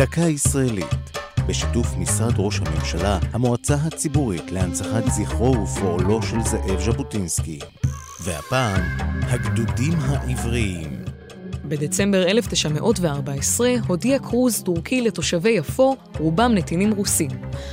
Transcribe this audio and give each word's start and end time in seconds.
דקה 0.00 0.20
ישראלית, 0.20 1.18
בשיתוף 1.48 1.96
משרד 1.96 2.32
ראש 2.38 2.60
הממשלה, 2.60 3.18
המועצה 3.32 3.74
הציבורית 3.74 4.52
להנצחת 4.52 5.04
זכרו 5.06 5.62
ופועלו 5.62 6.22
של 6.22 6.36
זאב 6.44 6.80
ז'בוטינסקי. 6.80 7.58
והפעם, 8.24 8.82
הגדודים 9.22 9.92
העבריים. 9.98 11.04
בדצמבר 11.64 12.28
1914 12.28 13.74
הודיע 13.88 14.18
קרוז 14.18 14.62
טורקי 14.62 15.00
לתושבי 15.00 15.50
יפו, 15.50 15.96
רובם 16.18 16.52
נתינים 16.54 16.92
רוסים. 16.92 17.30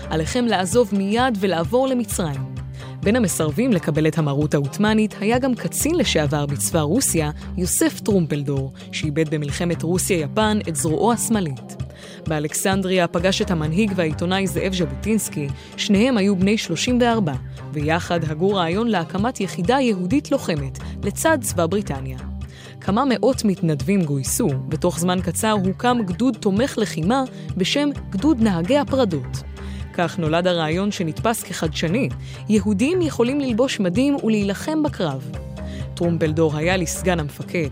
עליכם 0.10 0.46
לעזוב 0.46 0.90
מיד 0.94 1.38
ולעבור 1.40 1.88
למצרים. 1.88 2.56
בין 3.04 3.16
המסרבים 3.16 3.72
לקבל 3.72 4.08
את 4.08 4.18
המרות 4.18 4.54
העות'מאנית 4.54 5.16
היה 5.20 5.40
גם 5.40 5.56
קצין 5.56 5.96
לשעבר 5.96 6.46
בצבא 6.46 6.82
רוסיה, 6.82 7.32
יוסף 7.58 8.00
טרומפלדור, 8.00 8.74
שאיבד 8.92 9.36
במלחמת 9.36 9.84
רוסיה-יפן 9.84 10.60
את 10.70 10.76
זרועו 10.76 11.14
השמאלית. 11.14 11.87
באלכסנדריה 12.28 13.08
פגש 13.08 13.42
את 13.42 13.52
המנהיג 13.52 13.92
והעיתונאי 13.96 14.48
זאב 14.48 14.74
ז'בוטינסקי, 14.74 15.48
שניהם 15.78 16.18
היו 16.18 16.36
בני 16.36 16.58
34, 16.58 17.34
ויחד 17.74 18.20
הגו 18.24 18.54
רעיון 18.54 18.88
להקמת 18.88 19.40
יחידה 19.40 19.80
יהודית 19.80 20.32
לוחמת, 20.32 20.80
לצד 21.04 21.38
צבא 21.42 21.66
בריטניה. 21.66 22.18
כמה 22.82 23.04
מאות 23.10 23.46
מתנדבים 23.46 24.04
גויסו, 24.04 24.50
ותוך 24.72 25.00
זמן 25.00 25.20
קצר 25.22 25.52
הוקם 25.66 25.98
גדוד 26.06 26.38
תומך 26.40 26.78
לחימה 26.78 27.24
בשם 27.58 27.90
גדוד 28.10 28.42
נהגי 28.42 28.78
הפרדות. 28.78 29.44
כך 29.94 30.20
נולד 30.20 30.48
הרעיון 30.48 30.92
שנתפס 30.92 31.44
כחדשני, 31.44 32.10
יהודים 32.50 33.02
יכולים 33.02 33.40
ללבוש 33.40 33.80
מדים 33.80 34.18
ולהילחם 34.24 34.84
בקרב. 34.84 35.32
טרומפלדור 35.94 36.58
היה 36.58 36.78
לסגן 36.78 37.20
המפקד. 37.20 37.70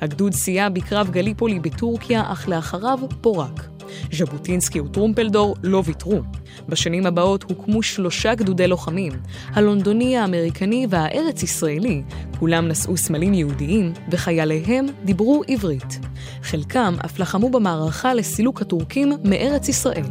הגדוד 0.00 0.32
סייע 0.32 0.68
בקרב 0.68 1.10
גליפולי 1.10 1.60
בטורקיה, 1.60 2.22
אך 2.32 2.48
לאחריו 2.48 2.98
פורק. 3.20 3.73
ז'בוטינסקי 4.12 4.80
וטרומפלדור 4.80 5.56
לא 5.62 5.82
ויתרו. 5.84 6.20
בשנים 6.68 7.06
הבאות 7.06 7.42
הוקמו 7.42 7.82
שלושה 7.82 8.34
גדודי 8.34 8.68
לוחמים, 8.68 9.12
הלונדוני, 9.52 10.16
האמריקני 10.16 10.86
והארץ-ישראלי, 10.90 12.02
כולם 12.38 12.68
נשאו 12.68 12.96
סמלים 12.96 13.34
יהודיים, 13.34 13.92
וחייליהם 14.10 14.86
דיברו 15.04 15.42
עברית. 15.48 15.98
חלקם 16.42 16.94
אף 17.04 17.18
לחמו 17.18 17.50
במערכה 17.50 18.14
לסילוק 18.14 18.62
הטורקים 18.62 19.12
מארץ 19.24 19.68
ישראל. 19.68 20.04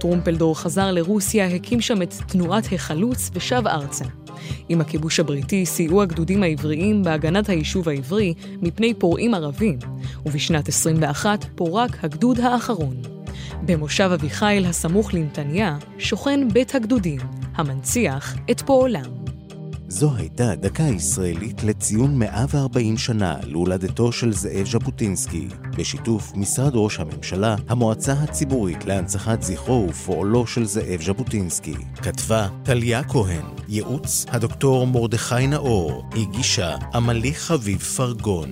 טרומפלדור 0.00 0.58
חזר 0.58 0.90
לרוסיה, 0.92 1.46
הקים 1.46 1.80
שם 1.80 2.02
את 2.02 2.14
תנועת 2.26 2.64
החלוץ 2.72 3.30
ושב 3.34 3.62
ארצה. 3.66 4.04
עם 4.68 4.80
הכיבוש 4.80 5.20
הבריטי 5.20 5.66
סייעו 5.66 6.02
הגדודים 6.02 6.42
העבריים 6.42 7.02
בהגנת 7.02 7.48
היישוב 7.48 7.88
העברי 7.88 8.34
מפני 8.62 8.94
פורעים 8.94 9.34
ערבים, 9.34 9.78
ובשנת 10.26 10.68
21 10.68 11.44
פורק 11.54 12.04
הגדוד 12.04 12.40
האחרון. 12.40 12.96
במושב 13.62 14.10
אביחיל 14.14 14.66
הסמוך 14.66 15.14
לנתניה 15.14 15.78
שוכן 15.98 16.48
בית 16.52 16.74
הגדודים, 16.74 17.20
המנציח 17.54 18.36
את 18.50 18.60
פועלם. 18.60 19.18
זו 19.90 20.10
הייתה 20.16 20.54
דקה 20.54 20.82
ישראלית 20.82 21.62
לציון 21.62 22.18
140 22.18 22.96
שנה 22.96 23.36
להולדתו 23.42 24.12
של 24.12 24.32
זאב 24.32 24.66
ז'בוטינסקי, 24.66 25.48
בשיתוף 25.76 26.32
משרד 26.34 26.72
ראש 26.74 27.00
הממשלה, 27.00 27.56
המועצה 27.68 28.12
הציבורית 28.12 28.84
להנצחת 28.84 29.42
זכרו 29.42 29.86
ופועלו 29.88 30.46
של 30.46 30.64
זאב 30.64 31.02
ז'בוטינסקי. 31.02 31.74
כתבה 32.02 32.48
טליה 32.62 33.04
כהן, 33.04 33.44
ייעוץ 33.68 34.26
הדוקטור 34.28 34.86
מרדכי 34.86 35.46
נאור, 35.46 36.04
הגישה 36.12 36.76
עמלי 36.94 37.34
חביב 37.34 37.78
פרגון. 37.78 38.48